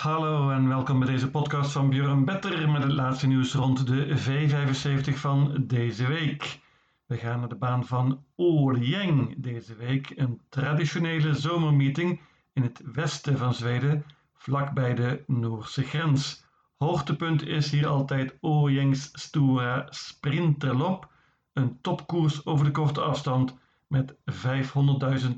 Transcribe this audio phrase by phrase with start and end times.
[0.00, 4.18] Hallo en welkom bij deze podcast van Björn Better met het laatste nieuws rond de
[4.18, 6.60] V75 van deze week.
[7.06, 12.20] We gaan naar de baan van Årjäng deze week, een traditionele zomermeeting
[12.52, 16.44] in het westen van Zweden, vlakbij de Noorse grens.
[16.76, 21.08] Hoogtepunt is hier altijd Årjängs Stora Sprinterlop,
[21.52, 23.56] een topkoers over de korte afstand
[23.86, 24.16] met 500.000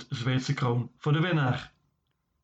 [0.08, 1.72] Zweedse kroon voor de winnaar.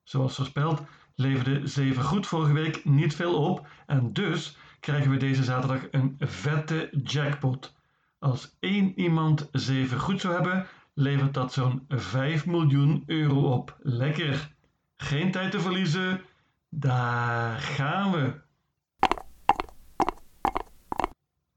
[0.03, 0.82] Zoals voorspeld
[1.19, 6.17] leverde 7 goed vorige week niet veel op en dus krijgen we deze zaterdag een
[6.18, 7.75] vette jackpot.
[8.18, 13.76] Als één iemand 7 goed zou hebben, levert dat zo'n 5 miljoen euro op.
[13.81, 14.54] Lekker!
[14.96, 16.21] Geen tijd te verliezen,
[16.68, 18.40] daar gaan we!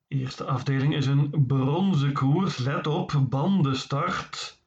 [0.07, 2.57] Eerste afdeling is een bronzen koers.
[2.57, 4.61] Let op, bandenstart.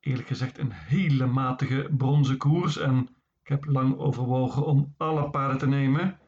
[0.00, 3.08] Eerlijk gezegd een hele matige bronzen koers en
[3.48, 6.18] ik heb lang overwogen om alle paarden te nemen.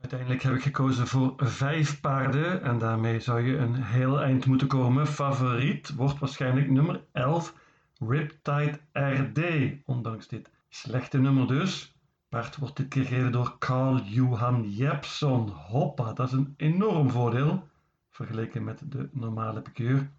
[0.00, 4.66] Uiteindelijk heb ik gekozen voor vijf paarden en daarmee zou je een heel eind moeten
[4.66, 5.06] komen.
[5.06, 7.54] Favoriet wordt waarschijnlijk nummer 11,
[7.98, 9.40] Riptide RD,
[9.84, 11.96] ondanks dit slechte nummer dus.
[12.28, 15.48] Paard wordt dit keer door Carl Johan Jepson.
[15.48, 17.68] Hoppa, dat is een enorm voordeel
[18.10, 20.10] vergeleken met de normale pikeur.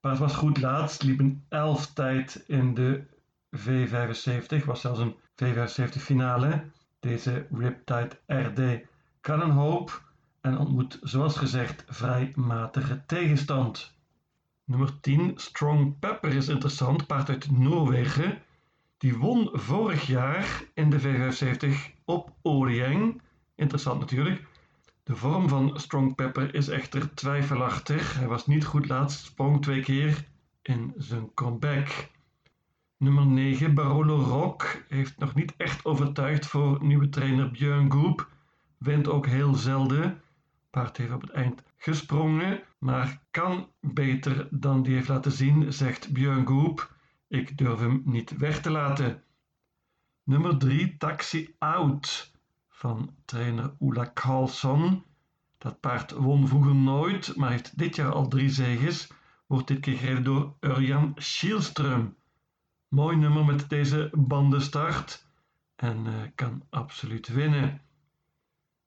[0.00, 3.02] Paard was goed laatst, liep een 11 tijd in de
[3.56, 6.64] V75, was zelfs een V75 finale.
[7.00, 8.86] Deze Riptide RD
[9.20, 10.02] kan een hoop
[10.40, 13.94] en ontmoet zoals gezegd vrij matige tegenstand.
[14.64, 18.42] Nummer 10, Strong Pepper is interessant, paard uit Noorwegen.
[18.98, 21.68] Die won vorig jaar in de V75
[22.04, 23.22] op Årjäng.
[23.54, 24.46] Interessant natuurlijk.
[25.02, 28.14] De vorm van Strong Pepper is echter twijfelachtig.
[28.14, 30.24] Hij was niet goed laatst, sprong twee keer
[30.62, 32.10] in zijn comeback.
[33.00, 38.28] Nummer 9, Barolo Rock, heeft nog niet echt overtuigd voor nieuwe trainer Björn Goop.
[38.78, 40.22] Wint ook heel zelden.
[40.70, 46.12] Paard heeft op het eind gesprongen, maar kan beter dan die heeft laten zien, zegt
[46.12, 46.94] Björn Goop.
[47.28, 49.22] Ik durf hem niet weg te laten.
[50.24, 52.32] Nummer 3, Taxi Out
[52.68, 55.04] van trainer Ola Carlsson.
[55.58, 59.12] Dat paard won vroeger nooit, maar heeft dit jaar al drie zegens.
[59.46, 62.18] Wordt dit keer gereden door Urjan Schielström.
[62.90, 65.26] Mooi nummer met deze bandenstart
[65.76, 67.80] en uh, kan absoluut winnen.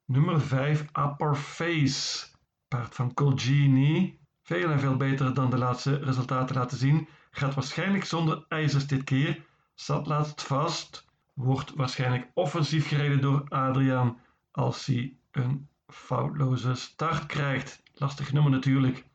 [0.06, 2.28] Nummer 5, Upper Face.
[2.68, 4.20] Paard van Colgini.
[4.42, 7.08] Veel en veel beter dan de laatste resultaten laten zien.
[7.32, 9.46] Gaat waarschijnlijk zonder ijzers dit keer.
[9.74, 11.06] Zat laatst vast.
[11.34, 14.20] Wordt waarschijnlijk offensief gereden door Adriaan
[14.52, 17.84] als hij een foutloze start krijgt.
[17.94, 19.06] Lastig nummer natuurlijk.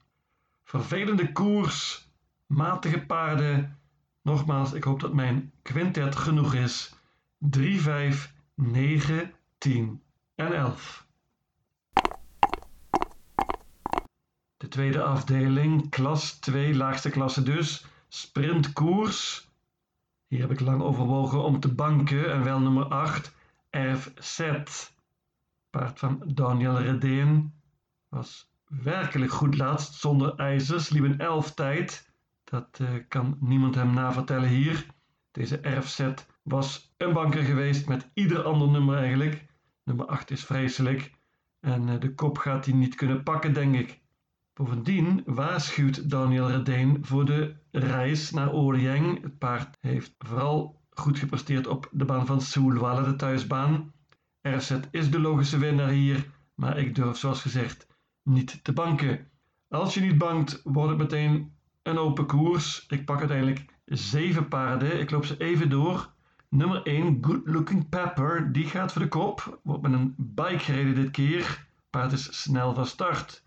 [0.64, 2.08] Vervelende koers.
[2.46, 3.77] Matige paarden
[4.22, 6.94] Nogmaals, ik hoop dat mijn quintet genoeg is.
[7.38, 10.02] 3, 5, 9, 10
[10.34, 11.06] en 11.
[14.56, 19.48] De tweede afdeling, klas 2, laagste klasse dus, sprintkoers.
[20.26, 23.34] Hier heb ik lang overwogen om te banken en wel nummer 8,
[23.70, 24.40] FZ.
[25.70, 27.52] Paard van Daniel Redeen
[28.08, 32.07] was werkelijk goed laatst zonder ijzers, liep een 11 tijd.
[32.48, 34.86] Dat uh, kan niemand hem navertellen hier.
[35.30, 36.08] Deze RFZ
[36.42, 39.46] was een banker geweest met ieder ander nummer eigenlijk.
[39.84, 41.12] Nummer 8 is vreselijk.
[41.60, 44.00] En uh, de kop gaat hij niet kunnen pakken, denk ik.
[44.52, 49.22] Bovendien waarschuwt Daniel Redeen voor de reis naar Årjäng.
[49.22, 53.92] Het paard heeft vooral goed gepresteerd op de baan van Soelwalle, de thuisbaan.
[54.42, 57.86] RFZ is de logische winnaar hier, maar ik durf zoals gezegd
[58.22, 59.30] niet te banken.
[59.68, 61.57] Als je niet bankt, wordt het meteen
[61.88, 62.86] een open koers.
[62.88, 65.00] Ik pak uiteindelijk zeven paarden.
[65.00, 66.12] Ik loop ze even door.
[66.48, 68.52] Nummer 1, Good Looking Pepper.
[68.52, 69.60] Die gaat voor de kop.
[69.62, 71.66] Wordt met een bike gereden dit keer.
[71.90, 73.42] Paard is snel van start.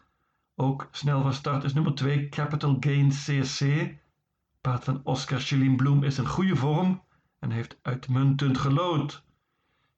[0.56, 3.66] Ook snel van start is nummer 2, Capital Gain CSC.
[4.62, 7.02] Paard van Oscar Chelin Bloem is in goede vorm
[7.40, 9.23] en heeft uitmuntend gelood.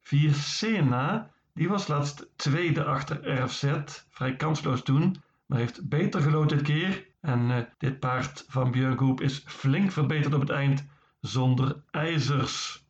[0.01, 3.73] 4 Sena, die was laatst tweede achter RFZ,
[4.09, 5.15] vrij kansloos toen,
[5.45, 10.33] maar heeft beter gelood dit keer en uh, dit paard van Björn is flink verbeterd
[10.33, 10.85] op het eind
[11.19, 12.85] zonder ijzers.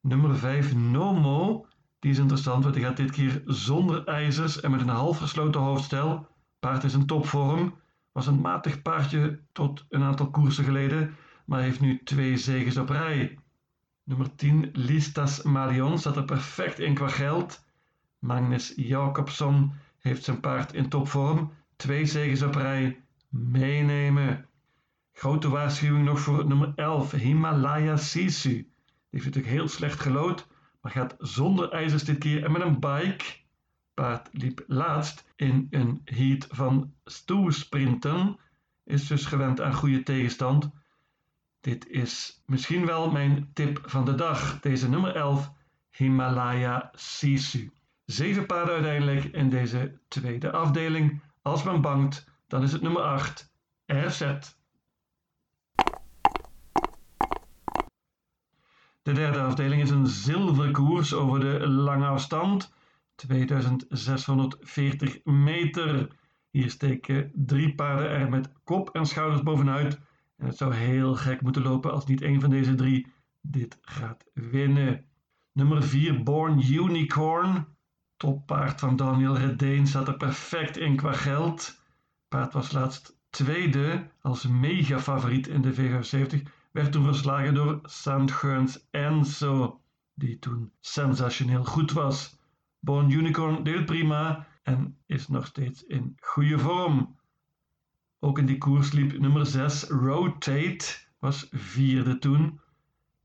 [0.00, 1.66] Nummer 5 Nomo,
[1.98, 5.60] die is interessant, want hij gaat dit keer zonder ijzers en met een half gesloten
[5.60, 6.28] hoofdstel.
[6.58, 7.74] Paard is in topvorm,
[8.12, 12.88] was een matig paardje tot een aantal koersen geleden, maar heeft nu twee zegens op
[12.88, 13.38] rij.
[14.04, 17.64] Nummer 10 Listas Marion staat er perfect in qua geld.
[18.18, 24.48] Magnus Jacobson heeft zijn paard in topvorm, twee zegens op rij meenemen.
[25.12, 28.48] Grote waarschuwing nog voor nummer 11, Himalaya Sisu.
[28.52, 28.66] Die
[29.10, 30.46] heeft natuurlijk heel slecht gelood,
[30.80, 33.24] maar gaat zonder ijzers dit keer en met een bike.
[33.94, 38.38] Paard liep laatst in een heat van stoelsprinten,
[38.84, 40.70] is dus gewend aan goede tegenstand.
[41.60, 45.52] Dit is misschien wel mijn tip van de dag, deze nummer 11,
[45.90, 47.70] Himalaya Sisu.
[48.04, 51.22] Zeven paarden uiteindelijk in deze tweede afdeling.
[51.42, 53.52] Als men bangt, dan is het nummer 8,
[53.86, 54.18] RZ.
[59.02, 62.72] De derde afdeling is een zilverkoers over de lange afstand,
[63.14, 66.08] 2640 meter.
[66.50, 70.00] Hier steken drie paarden er met kop en schouders bovenuit.
[70.36, 73.06] En het zou heel gek moeten lopen als niet een van deze drie
[73.40, 75.04] dit gaat winnen.
[75.52, 77.66] Nummer 4, Born Unicorn.
[78.16, 81.79] Toppaard van Daniel Redeen staat er perfect in qua geld.
[82.30, 88.86] Paard was laatst tweede als mega favoriet in de V75 werd toen verslagen door Sandgeurns
[88.90, 89.80] Enzo,
[90.14, 92.38] die toen sensationeel goed was.
[92.78, 97.16] Born Unicorn deed prima en is nog steeds in goede vorm.
[98.18, 102.60] Ook in die koers liep nummer 6 Rotate, was vierde toen.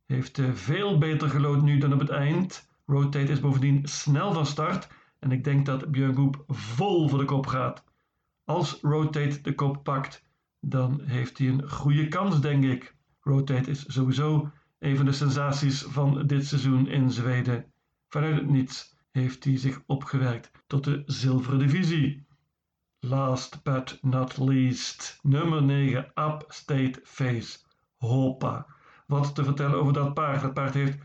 [0.06, 2.69] Heeft eh, veel beter gelood nu dan op het eind.
[2.86, 4.88] Rotate is bovendien snel van start
[5.19, 7.84] en ik denk dat Björn Goep vol voor de kop gaat.
[8.45, 10.25] Als Rotate de kop pakt,
[10.59, 12.95] dan heeft hij een goede kans, denk ik.
[13.19, 17.65] Rotate is sowieso een van de sensaties van dit seizoen in Zweden.
[18.07, 22.25] Vanuit het niets heeft hij zich opgewerkt tot de zilveren divisie.
[23.00, 27.59] Last but not least, nummer 9, Upstate Face.
[27.97, 28.68] Hoppa.
[29.07, 30.42] Wat te vertellen over dat paard.
[30.42, 30.97] Dat paard heeft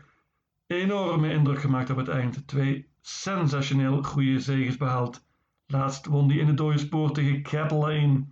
[0.67, 2.47] enorme indruk gemaakt op het eind.
[2.47, 5.25] Twee sensationeel goede zegens behaald.
[5.71, 8.25] Laatst won hij in de dode spoor tegen Catalane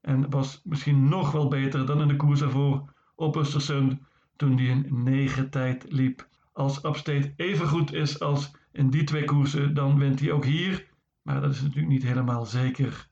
[0.00, 3.98] en was misschien nog wel beter dan in de koers ervoor op Östersund
[4.36, 6.28] toen hij een negen tijd liep.
[6.52, 10.86] Als Upstate even goed is als in die twee koersen, dan wint hij ook hier.
[11.22, 13.08] Maar dat is natuurlijk niet helemaal zeker.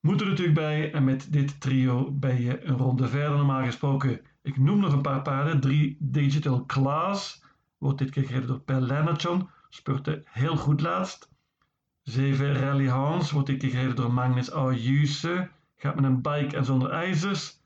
[0.00, 4.20] Moet er natuurlijk bij en met dit trio ben je een ronde verder normaal gesproken.
[4.42, 5.60] Ik noem nog een paar paarden.
[5.60, 7.44] 3 Digital Class
[7.78, 9.48] wordt dit keer gereden door Per Lennartson.
[9.68, 11.34] Spurte heel goed laatst.
[12.06, 15.50] 7 Rally Hans wordt dit keer gereden door Magnus Ayuse.
[15.76, 17.60] Gaat met een bike en zonder ijzers.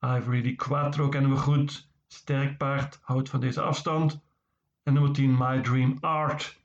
[0.00, 1.88] Ivory di Quattro kennen we goed.
[2.06, 4.20] Sterk paard, houdt van deze afstand.
[4.82, 6.60] En nummer 10 My Dream Art.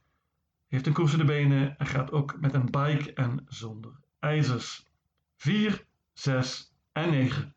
[0.68, 4.88] Heeft een koers in de benen en gaat ook met een bike en zonder ijzers.
[5.36, 7.54] 4, 6 en 9.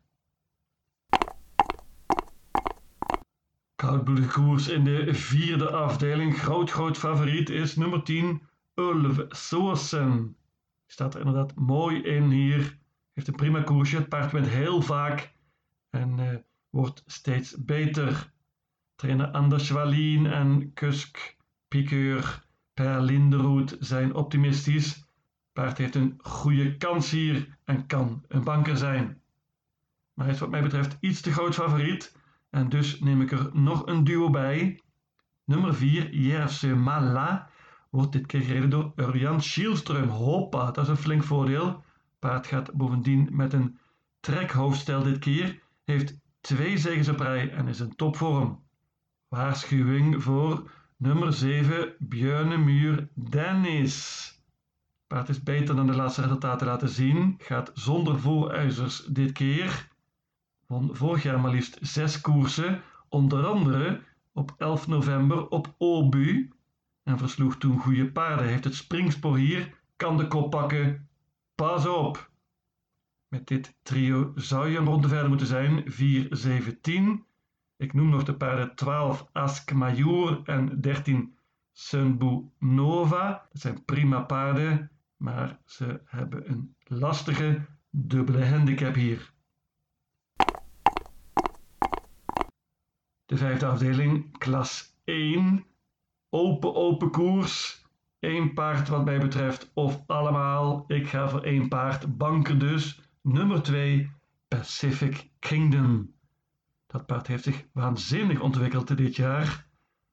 [3.75, 6.39] Koudbloedige koers in de vierde afdeling.
[6.39, 8.41] Groot, groot favoriet is nummer 10,
[8.75, 10.35] Ulf Soorsen.
[10.85, 12.77] Staat er inderdaad mooi in hier.
[13.13, 13.97] Heeft een prima koersje.
[13.97, 15.33] Het paard wint heel vaak
[15.89, 16.35] en uh,
[16.69, 18.31] wordt steeds beter.
[18.95, 21.37] Trainer Anders Wallin en Kusk,
[21.67, 25.05] Piqueur, Per Linderoet zijn optimistisch.
[25.53, 29.21] Paard heeft een goede kans hier en kan een banker zijn.
[30.13, 32.17] Maar hij is wat mij betreft iets te groot favoriet
[32.49, 34.79] en dus neem ik er nog een duo bij.
[35.43, 37.49] Nummer 4, Jerse Mala,
[37.93, 40.09] wordt dit keer gereden door Urjan Schielström.
[40.09, 41.83] Hoppa, dat is een flink voordeel.
[42.19, 43.77] Paard gaat bovendien met een
[44.19, 48.63] trekhoofdstel dit keer heeft twee zegens op rij en is in topvorm.
[49.27, 54.27] Waarschuwing voor nummer 7 Björnemuur Dennis.
[55.07, 57.35] Paard is beter dan de laatste resultaten laten zien.
[57.37, 59.87] Gaat zonder vooruizers dit keer.
[60.67, 62.81] Won vorig jaar maar liefst zes koersen.
[63.09, 64.01] Onder andere
[64.31, 66.49] op 11 november op Obu.
[67.03, 68.47] En versloeg toen goede paarden.
[68.47, 69.81] Heeft het springspoor hier.
[69.95, 71.09] Kan de kop pakken.
[71.55, 72.31] Pas op!
[73.27, 75.91] Met dit trio zou je een ronde verder moeten zijn.
[75.91, 77.25] 4, 7, 10.
[77.77, 81.37] Ik noem nog de paarden 12 Ask Major en 13
[81.71, 83.47] Sunbu Nova.
[83.51, 89.33] Dat zijn prima paarden, maar ze hebben een lastige dubbele handicap hier.
[93.25, 95.65] De vijfde afdeling, klas 1.
[96.35, 97.85] Open, open koers.
[98.19, 100.83] Eén paard wat mij betreft, of allemaal.
[100.87, 103.01] Ik ga voor één paard, banker dus.
[103.21, 104.11] Nummer 2,
[104.47, 106.13] Pacific Kingdom.
[106.87, 109.67] Dat paard heeft zich waanzinnig ontwikkeld dit jaar.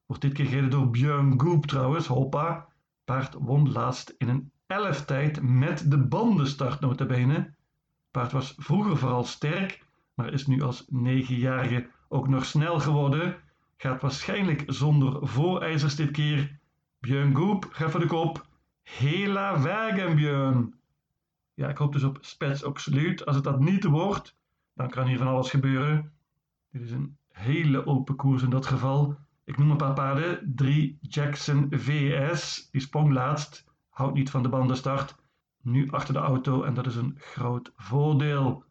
[0.06, 2.66] Wordt dit keer gereden door Björn Goop trouwens, hoppa.
[3.04, 4.52] Paard won laatst in een
[5.06, 7.54] tijd met de bandenstart notabene.
[8.10, 9.84] Paard was vroeger vooral sterk,
[10.14, 13.36] maar is nu als negenjarige ook nog snel geworden.
[13.82, 16.58] Gaat waarschijnlijk zonder voorijzers dit keer.
[16.98, 18.46] Björn Goop gaat voor de kop.
[18.82, 20.74] Hela wagen Björn.
[21.54, 23.26] Ja, ik hoop dus op Spets Absoluut.
[23.26, 24.36] Als het dat niet wordt,
[24.74, 26.12] dan kan hier van alles gebeuren.
[26.70, 29.18] Dit is een hele open koers in dat geval.
[29.44, 30.52] Ik noem een paar paarden.
[30.54, 35.16] 3 Jackson VS, die sprong laatst, houdt niet van de bandenstart.
[35.62, 38.64] Nu achter de auto en dat is een groot voordeel.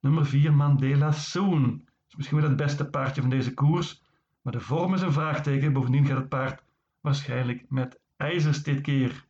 [0.00, 1.88] Nummer 4 Mandela Soon.
[2.08, 4.01] Is misschien wel het beste paardje van deze koers,
[4.42, 5.72] maar de vorm is een vraagteken.
[5.72, 6.62] Bovendien gaat het paard
[7.00, 9.24] waarschijnlijk met ijzers dit keer.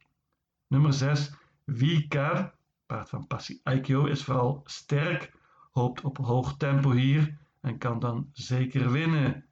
[0.66, 1.32] Nummer 6
[1.66, 2.54] Vikar,
[2.86, 5.32] paard van Passi Aikyo, is vooral sterk,
[5.72, 9.44] hoopt op hoog tempo hier en kan dan zeker winnen.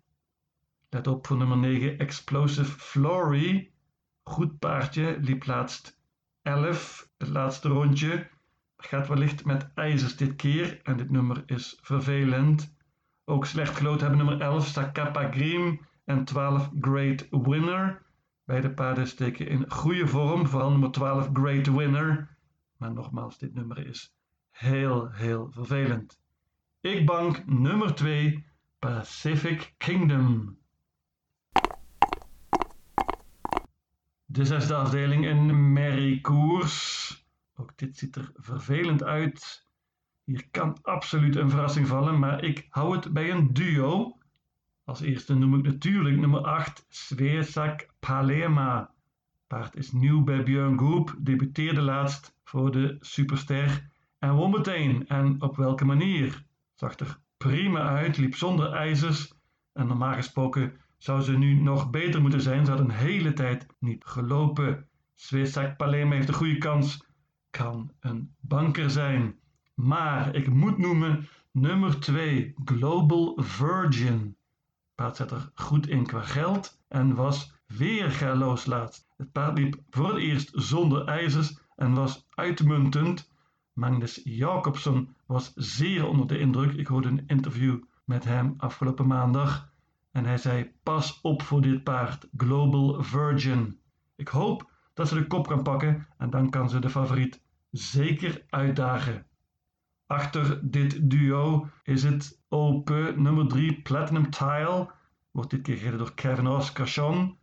[0.88, 3.72] Let op voor nummer 9 Explosive Flory.
[4.22, 5.98] Goed paardje, liep laatst
[6.42, 8.28] 11, het laatste rondje.
[8.76, 12.74] Gaat wellicht met ijzers dit keer en dit nummer is vervelend.
[13.30, 18.02] Ook slecht gelood hebben nummer 11 Sakapa Grim en 12 Great Winner.
[18.44, 22.36] Beide paarden steken in goede vorm, vooral nummer 12 Great Winner.
[22.76, 24.14] Maar nogmaals, dit nummer is
[24.50, 26.20] heel, heel vervelend.
[26.80, 28.46] Ik bank nummer 2
[28.78, 30.58] Pacific Kingdom.
[34.24, 37.14] De zesde afdeling een merriekoers.
[37.54, 39.68] Ook dit ziet er vervelend uit.
[40.30, 44.18] Hier kan absoluut een verrassing vallen, maar ik hou het bij een duo.
[44.84, 48.94] Als eerste noem ik natuurlijk nummer 8, Svesak Palema.
[49.46, 55.06] Paard is nieuw bij Björn Goop, debuteerde laatst voor de Superster en won meteen.
[55.06, 56.44] En op welke manier?
[56.74, 59.32] Zag er prima uit, liep zonder ijzers
[59.72, 62.64] en normaal gesproken zou ze nu nog beter moeten zijn.
[62.64, 64.88] Ze had een hele tijd niet gelopen.
[65.14, 67.04] Svesak Palema heeft een goede kans,
[67.50, 69.38] kan een banker zijn.
[69.82, 74.36] Maar ik moet noemen nummer 2, Global Virgin.
[74.94, 79.08] Paard zet er goed in qua geld en was weer geloos laatst.
[79.16, 83.32] Het paard liep voor het eerst zonder ijzers en was uitmuntend.
[83.72, 86.72] Magnus Jacobson was zeer onder de indruk.
[86.72, 89.72] Ik hoorde een interview met hem afgelopen maandag
[90.10, 93.78] en hij zei: Pas op voor dit paard, Global Virgin.
[94.16, 98.44] Ik hoop dat ze de kop kan pakken en dan kan ze de favoriet zeker
[98.48, 99.28] uitdagen.
[100.10, 104.90] Achter dit duo is het open nummer 3 Platinum Tile.
[105.30, 107.36] Wordt dit keer gereden door Kevin Oscarsson.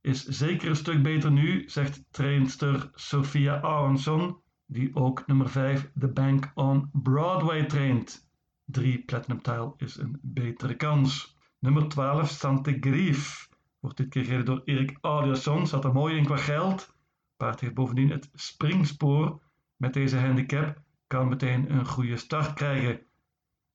[0.00, 6.08] Is zeker een stuk beter nu, zegt trainster Sophia Aronson, die ook nummer 5 The
[6.08, 8.28] Bank on Broadway traint.
[8.64, 11.36] 3 Platinum Tile is een betere kans.
[11.58, 13.48] Nummer 12 Sante Grief
[13.80, 15.66] wordt dit keer gereden door Erik Audiasson.
[15.66, 16.94] Zat er mooi in qua geld.
[17.36, 19.40] Paard heeft bovendien het springspoor
[19.76, 23.00] met deze handicap kan meteen een goede start krijgen.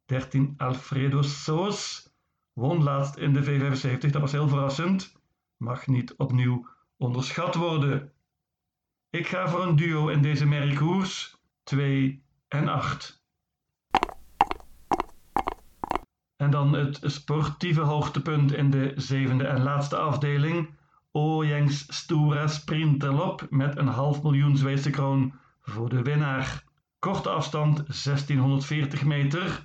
[0.06, 2.10] 13 Alfredo Soos
[2.54, 5.16] won laatst in de V75, dat was heel verrassend.
[5.58, 6.68] Mag niet opnieuw
[6.98, 8.12] onderschat worden.
[9.10, 13.24] Ik ga voor een duo in deze merkkoers 2 en 8.
[16.36, 20.70] En dan het sportieve hoogtepunt in de zevende en laatste afdeling.
[21.12, 26.66] Ojengs Stura Sprinterlop met een half miljoen Zweedse kroon voor de winnaar.
[27.00, 29.62] Korte afstand 1640 meter.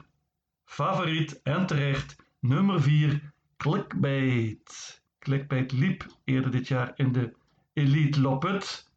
[0.65, 5.03] Favoriet en terecht nummer 4 Clickbait.
[5.19, 7.37] Clickbait liep eerder dit jaar in de
[7.73, 8.91] Elite Loppet.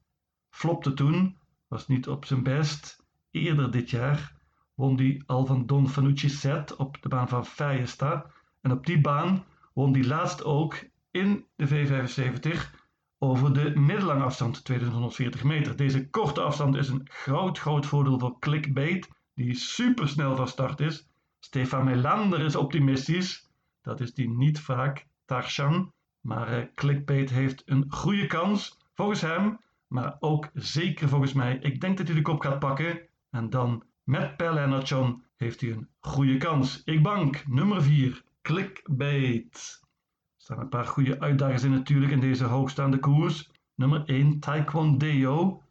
[0.49, 1.37] Flopte toen,
[1.67, 3.03] was niet op zijn best.
[3.31, 4.33] Eerder dit jaar
[4.73, 8.31] won die al van Don Fanucci set op de baan van Feyesta.
[8.61, 12.83] En op die baan won die laatst ook in de V75
[13.19, 15.75] over de middellange afstand 2140 meter.
[15.75, 20.79] Deze korte afstand is een groot, groot voordeel voor Clickbait, die super snel van start
[20.79, 21.07] is.
[21.39, 23.50] Stefan Melander is optimistisch,
[23.81, 25.93] dat is die niet vaak, Tarshan.
[26.22, 31.57] Maar uh, Clickbait heeft een goede kans, volgens hem, maar ook zeker volgens mij.
[31.62, 35.72] Ik denk dat hij de kop gaat pakken en dan met Pel Enertjon heeft hij
[35.72, 36.81] een goede kans.
[36.84, 39.84] Ik bank nummer 4, Clickbait
[40.45, 43.51] staan een paar goede uitdagers in natuurlijk in deze hoogstaande koers.
[43.75, 45.61] Nummer 1 Taekwondo.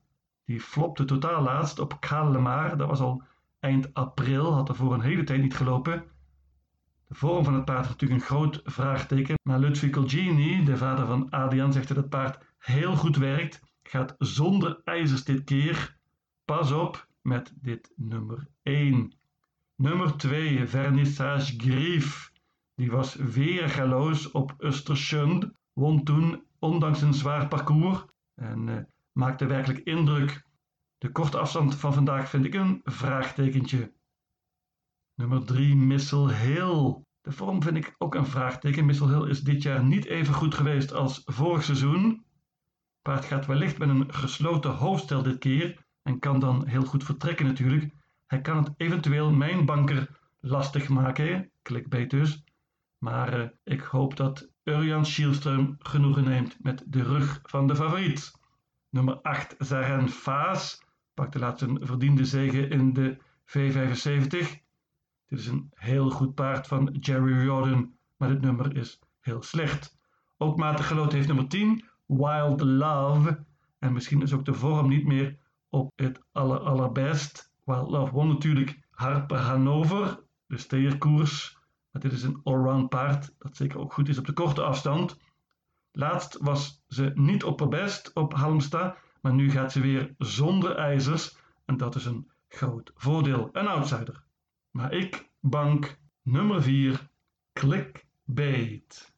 [0.45, 2.77] Die flopte totaal laatst op Kalemar.
[2.77, 3.23] Dat was al
[3.61, 6.05] eind april, had er voor een hele tijd niet gelopen.
[7.09, 9.39] De vorm van het paard is natuurlijk een groot vraagteken.
[9.43, 13.61] Maar Ludwig Colgini, de vader van Adrian, zegt dat het paard heel goed werkt.
[13.83, 15.97] Gaat zonder ijzers dit keer.
[16.45, 19.13] Pas op met dit nummer 1.
[19.77, 22.33] Nummer 2, Vernissage Grief.
[22.75, 28.05] Die was weergaloos op Östersund, won toen ondanks een zwaar parcours
[28.35, 28.79] en uh,
[29.13, 30.47] maakte werkelijk indruk.
[30.99, 33.93] De korte afstand van vandaag vind ik een vraagtekentje.
[35.15, 37.03] Nummer 3 Missel Hill.
[37.21, 38.87] De vorm vind ik ook een vraagteken.
[38.87, 42.25] Missel Hill is dit jaar niet even goed geweest als vorig seizoen.
[43.03, 47.47] Paard gaat wellicht met een gesloten hoofdstel dit keer en kan dan heel goed vertrekken
[47.47, 47.95] natuurlijk.
[48.27, 52.45] Hij kan het eventueel mijn banker lastig maken, clickbait dus.
[53.05, 58.33] Maar uh, ik hoop dat Urjan Schielström genoegen neemt met de rug van de favoriet.
[58.91, 60.83] Nummer 8 Zaren Faas
[61.15, 64.29] pakte laatst een verdiende zege in de V75.
[65.27, 69.99] Dit is een heel goed paard van Jerry Jordan, maar dit nummer is heel slecht.
[70.39, 73.45] Ook matig geloot heeft nummer 10 Wild Love.
[73.79, 77.53] En misschien is ook de vorm niet meer op het aller allerbest.
[77.65, 81.63] Wild Love won natuurlijk Harper Hanover, de steerkoers.
[81.95, 85.19] Maar dit is een allround paard dat zeker ook goed is op de korte afstand.
[85.93, 90.77] Laatst was ze niet op haar best op Halmstad, maar nu gaat ze weer zonder
[90.77, 93.49] ijzers en dat is een groot voordeel.
[93.53, 94.25] Een outsider.
[94.71, 97.09] Maar ik bank nummer 4,
[97.53, 99.13] clickbait.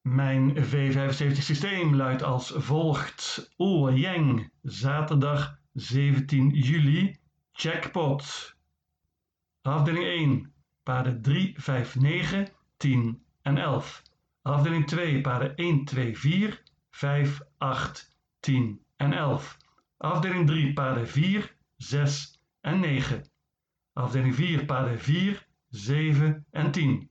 [0.00, 3.54] Mijn V75 systeem luidt als volgt.
[3.58, 7.16] Oeyang, zaterdag 17 juli,
[7.52, 8.53] jackpot.
[9.64, 10.52] Afdeling 1,
[10.82, 14.02] paarden 3, 5, 9, 10 en 11.
[14.42, 19.56] Afdeling 2, paarden 1, 2, 4, 5, 8, 10 en 11.
[19.96, 23.24] Afdeling 3, paarden 4, 6 en 9.
[23.92, 27.08] Afdeling 4, paarden 4, 7 en 10.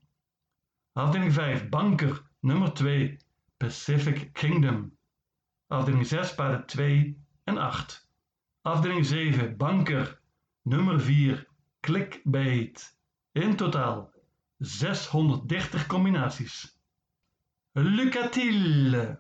[0.94, 3.18] Afdeling 5, banker nummer 2,
[3.58, 4.98] Pacific Kingdom.
[5.68, 8.08] Afdeling 6, paarden 2 en 8.
[8.62, 10.20] Afdeling 7, banker
[10.62, 11.52] nummer 4,
[11.84, 12.74] clickbait.
[13.36, 14.10] In totaal
[14.62, 16.78] 630 combinaties.
[17.76, 19.18] Lucatile.